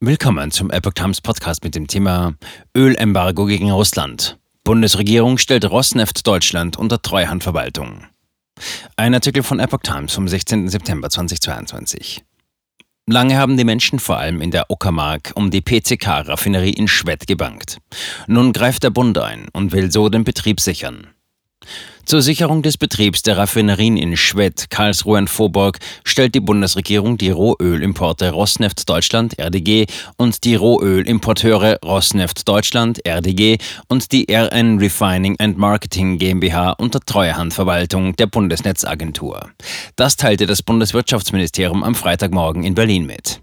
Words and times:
Willkommen 0.00 0.50
zum 0.50 0.70
Epoch 0.70 0.92
Times 0.92 1.22
Podcast 1.22 1.64
mit 1.64 1.74
dem 1.74 1.86
Thema 1.86 2.34
Ölembargo 2.76 3.46
gegen 3.46 3.70
Russland. 3.70 4.38
Bundesregierung 4.62 5.38
stellt 5.38 5.64
Rosneft 5.64 6.26
Deutschland 6.26 6.76
unter 6.76 7.00
Treuhandverwaltung. 7.00 8.04
Ein 8.96 9.14
Artikel 9.14 9.42
von 9.42 9.58
Epoch 9.58 9.80
Times 9.82 10.12
vom 10.12 10.28
16. 10.28 10.68
September 10.68 11.08
2022. 11.08 12.22
Lange 13.06 13.38
haben 13.38 13.56
die 13.56 13.64
Menschen 13.64 13.98
vor 13.98 14.18
allem 14.18 14.42
in 14.42 14.50
der 14.50 14.70
Uckermark 14.70 15.32
um 15.34 15.50
die 15.50 15.62
PCK-Raffinerie 15.62 16.74
in 16.74 16.88
Schwedt 16.88 17.26
gebankt. 17.26 17.78
Nun 18.26 18.52
greift 18.52 18.82
der 18.82 18.90
Bund 18.90 19.16
ein 19.16 19.48
und 19.54 19.72
will 19.72 19.90
so 19.90 20.10
den 20.10 20.24
Betrieb 20.24 20.60
sichern. 20.60 21.06
Zur 22.06 22.22
Sicherung 22.22 22.62
des 22.62 22.78
Betriebs 22.78 23.22
der 23.22 23.36
Raffinerien 23.36 23.96
in 23.96 24.16
Schwedt, 24.16 24.70
Karlsruhe 24.70 25.18
und 25.18 25.28
Vorburg 25.28 25.80
stellt 26.04 26.36
die 26.36 26.40
Bundesregierung 26.40 27.18
die 27.18 27.30
Rohölimporte 27.30 28.30
Rosneft 28.30 28.88
Deutschland 28.88 29.36
RDG 29.40 29.86
und 30.16 30.44
die 30.44 30.54
Rohölimporteure 30.54 31.80
Rosneft 31.84 32.46
Deutschland 32.46 33.04
RDG 33.04 33.58
und 33.88 34.12
die 34.12 34.32
RN 34.32 34.78
Refining 34.78 35.34
and 35.40 35.58
Marketing 35.58 36.18
GmbH 36.18 36.74
unter 36.78 37.00
Treuhandverwaltung 37.00 38.14
der 38.14 38.28
Bundesnetzagentur. 38.28 39.50
Das 39.96 40.16
teilte 40.16 40.46
das 40.46 40.62
Bundeswirtschaftsministerium 40.62 41.82
am 41.82 41.96
Freitagmorgen 41.96 42.62
in 42.62 42.76
Berlin 42.76 43.06
mit. 43.06 43.40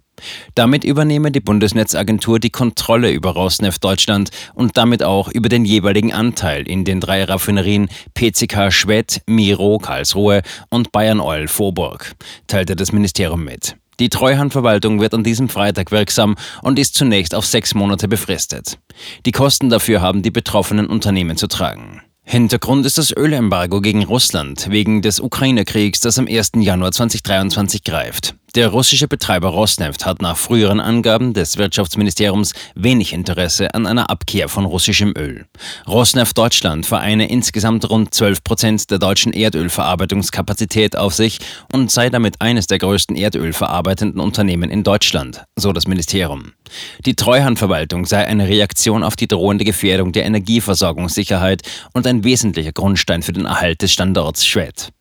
Damit 0.55 0.84
übernehme 0.84 1.31
die 1.31 1.39
Bundesnetzagentur 1.39 2.39
die 2.39 2.49
Kontrolle 2.49 3.12
über 3.12 3.31
Rosneft 3.31 3.84
Deutschland 3.84 4.30
und 4.53 4.77
damit 4.77 5.03
auch 5.03 5.29
über 5.29 5.49
den 5.49 5.66
jeweiligen 5.66 6.13
Anteil 6.13 6.67
in 6.67 6.85
den 6.85 6.99
drei 6.99 7.23
Raffinerien 7.23 7.89
PCK 8.13 8.71
Schwedt, 8.71 9.21
Miro 9.26 9.79
Karlsruhe 9.79 10.41
und 10.70 10.91
Bayern 10.91 11.20
Oil 11.20 11.48
Vorburg, 11.48 12.13
teilte 12.48 12.76
das 12.76 12.91
Ministerium 12.91 13.43
mit. 13.43 13.76
Die 13.99 14.09
Treuhandverwaltung 14.09 14.99
wird 14.99 15.13
an 15.13 15.23
diesem 15.23 15.49
Freitag 15.49 15.91
wirksam 15.91 16.35
und 16.62 16.79
ist 16.79 16.95
zunächst 16.95 17.35
auf 17.35 17.45
sechs 17.45 17.76
Monate 17.76 18.07
befristet. 18.07 18.77
Die 19.26 19.31
Kosten 19.31 19.70
dafür 19.70 20.01
haben 20.01 20.23
die 20.23 20.31
betroffenen 20.31 20.87
Unternehmen 20.87 21.37
zu 21.37 21.48
tragen. 21.48 22.01
Hintergrund 22.26 22.85
ist 22.85 22.98
das 22.98 23.12
Ölembargo 23.15 23.81
gegen 23.81 24.04
Russland 24.04 24.70
wegen 24.70 25.01
des 25.01 25.20
Ukraine-Kriegs, 25.20 25.99
das 25.99 26.18
am 26.18 26.27
1. 26.27 26.51
Januar 26.55 26.91
2023 26.91 27.84
greift. 27.84 28.35
Der 28.55 28.68
russische 28.68 29.07
Betreiber 29.07 29.48
Rosneft 29.48 30.05
hat 30.05 30.21
nach 30.21 30.37
früheren 30.37 30.79
Angaben 30.79 31.34
des 31.34 31.57
Wirtschaftsministeriums 31.57 32.54
wenig 32.76 33.12
Interesse 33.12 33.73
an 33.73 33.87
einer 33.87 34.12
Abkehr 34.12 34.48
von 34.48 34.65
russischem 34.65 35.12
Öl. 35.18 35.48
Rosneft 35.87 36.37
Deutschland 36.37 36.85
vereine 36.85 37.31
insgesamt 37.31 37.90
rund 37.90 38.13
12 38.13 38.43
Prozent 38.43 38.91
der 38.91 38.99
deutschen 38.99 39.34
Erdölverarbeitungskapazität 39.34 40.96
auf 40.96 41.15
sich 41.15 41.40
und 41.71 41.90
sei 41.90 42.12
damit 42.12 42.41
eines 42.41 42.68
der 42.68 42.77
größten 42.77 43.15
erdölverarbeitenden 43.15 44.21
Unternehmen 44.21 44.70
in 44.70 44.84
Deutschland, 44.84 45.46
so 45.55 45.74
das 45.74 45.87
Ministerium. 45.87 46.54
Die 47.07 47.15
Treuhandverwaltung 47.15 48.05
sei 48.05 48.27
eine 48.27 48.48
Reaktion 48.48 49.04
auf 49.04 49.15
die 49.15 49.27
drohende 49.27 49.65
Gefährdung 49.65 50.12
der 50.12 50.26
Energieversorgungssicherheit 50.26 51.63
und 51.93 52.05
ein 52.05 52.24
wesentlicher 52.24 52.71
Grundstein 52.71 53.24
für 53.24 53.34
den 53.34 53.46
Erhalt 53.46 53.81
des 53.81 53.91
Standorts 53.91 54.46
Schwedt. 54.46 54.91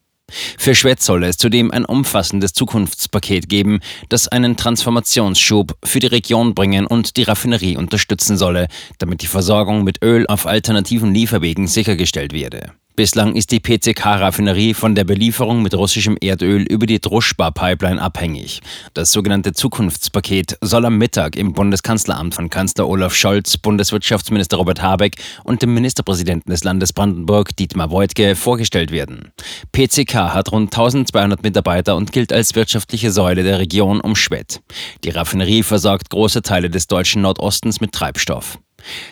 Für 0.58 0.74
Schwed 0.74 1.02
soll 1.02 1.24
es 1.24 1.36
zudem 1.36 1.70
ein 1.70 1.84
umfassendes 1.84 2.52
Zukunftspaket 2.52 3.48
geben, 3.48 3.80
das 4.08 4.28
einen 4.28 4.56
Transformationsschub 4.56 5.76
für 5.84 6.00
die 6.00 6.06
Region 6.06 6.54
bringen 6.54 6.86
und 6.86 7.16
die 7.16 7.22
Raffinerie 7.22 7.76
unterstützen 7.76 8.36
solle, 8.36 8.68
damit 8.98 9.22
die 9.22 9.26
Versorgung 9.26 9.84
mit 9.84 10.02
Öl 10.02 10.26
auf 10.26 10.46
alternativen 10.46 11.14
Lieferwegen 11.14 11.66
sichergestellt 11.66 12.32
werde. 12.32 12.72
Bislang 12.94 13.36
ist 13.36 13.52
die 13.52 13.60
PCK-Raffinerie 13.60 14.74
von 14.74 14.94
der 14.94 15.04
Belieferung 15.04 15.62
mit 15.62 15.74
russischem 15.74 16.18
Erdöl 16.20 16.60
über 16.60 16.84
die 16.84 17.00
Druschba-Pipeline 17.00 18.00
abhängig. 18.00 18.60
Das 18.92 19.12
sogenannte 19.12 19.54
Zukunftspaket 19.54 20.58
soll 20.60 20.84
am 20.84 20.98
Mittag 20.98 21.36
im 21.36 21.54
Bundeskanzleramt 21.54 22.34
von 22.34 22.50
Kanzler 22.50 22.86
Olaf 22.86 23.14
Scholz, 23.14 23.56
Bundeswirtschaftsminister 23.56 24.58
Robert 24.58 24.82
Habeck 24.82 25.16
und 25.42 25.62
dem 25.62 25.72
Ministerpräsidenten 25.72 26.50
des 26.50 26.64
Landes 26.64 26.92
Brandenburg, 26.92 27.56
Dietmar 27.56 27.90
Woidke, 27.90 28.36
vorgestellt 28.36 28.90
werden. 28.90 29.32
PCK 29.72 30.34
hat 30.34 30.52
rund 30.52 30.74
1200 30.74 31.42
Mitarbeiter 31.42 31.96
und 31.96 32.12
gilt 32.12 32.30
als 32.30 32.54
wirtschaftliche 32.54 33.10
Säule 33.10 33.42
der 33.42 33.58
Region 33.58 34.02
um 34.02 34.14
Schwedt. 34.14 34.60
Die 35.04 35.10
Raffinerie 35.10 35.62
versorgt 35.62 36.10
große 36.10 36.42
Teile 36.42 36.68
des 36.68 36.88
deutschen 36.88 37.22
Nordostens 37.22 37.80
mit 37.80 37.92
Treibstoff. 37.92 38.58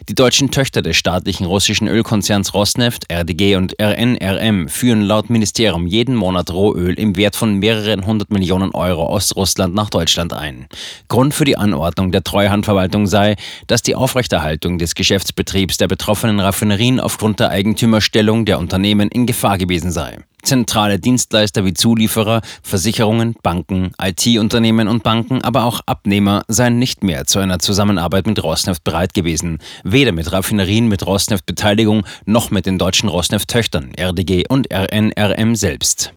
Die 0.09 0.15
deutschen 0.15 0.51
Töchter 0.51 0.83
des 0.83 0.97
staatlichen 0.97 1.47
russischen 1.47 1.89
Ölkonzerns 1.89 2.55
Rosneft, 2.55 3.11
RDG 3.11 3.57
und 3.57 3.77
RNRM 3.81 4.69
führen 4.69 5.03
laut 5.03 5.31
Ministerium 5.31 5.87
jeden 5.87 6.15
Monat 6.15 6.51
Rohöl 6.51 6.95
im 6.95 7.17
Wert 7.17 7.37
von 7.37 7.57
mehreren 7.57 8.07
hundert 8.07 8.31
Millionen 8.31 8.73
Euro 8.73 9.07
aus 9.07 9.37
Russland 9.37 9.75
nach 9.75 9.91
Deutschland 9.91 10.33
ein. 10.33 10.67
Grund 11.09 11.35
für 11.35 11.45
die 11.45 11.57
Anordnung 11.57 12.13
der 12.13 12.25
Treuhandverwaltung 12.25 13.07
sei, 13.07 13.37
dass 13.67 13.83
die 13.83 13.95
Aufrechterhaltung 13.95 14.79
des 14.79 14.95
Geschäftsbetriebs 14.95 15.77
der 15.77 15.89
betroffenen 15.89 16.41
Raffinerien 16.41 17.01
aufgrund 17.01 17.41
der 17.41 17.51
Eigentümerstellung 17.51 18.45
der 18.45 18.59
Unternehmen 18.59 19.09
in 19.09 19.27
Gefahr 19.27 19.59
gewesen 19.59 19.91
sei. 19.91 20.19
Zentrale 20.51 20.99
Dienstleister 20.99 21.65
wie 21.65 21.75
Zulieferer, 21.75 22.41
Versicherungen, 22.65 23.37
Banken, 23.41 23.93
IT-Unternehmen 24.03 24.89
und 24.89 25.05
Banken, 25.05 25.43
aber 25.43 25.63
auch 25.63 25.81
Abnehmer 25.87 26.43
seien 26.49 26.81
nicht 26.81 27.05
mehr 27.05 27.25
zu 27.25 27.39
einer 27.39 27.61
Zusammenarbeit 27.61 28.27
mit 28.27 28.43
Rosneft 28.43 28.83
bereit 28.83 29.15
gewesen. 29.15 29.59
Weder 29.85 30.11
mit 30.11 30.33
Raffinerien 30.33 30.89
mit 30.89 31.07
Rosneft-Beteiligung 31.07 32.05
noch 32.27 32.51
mit 32.51 32.67
den 32.67 32.79
deutschen 32.79 33.09
Rosneft-Töchtern 33.09 33.93
RDG 33.97 34.49
und 34.49 34.67
RNRM 34.73 35.55
selbst. 35.55 36.09